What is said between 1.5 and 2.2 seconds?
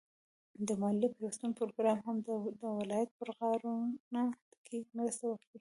پروگرام هم